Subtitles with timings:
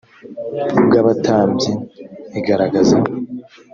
[0.85, 1.71] bw abatambyi
[2.39, 2.97] igaragaza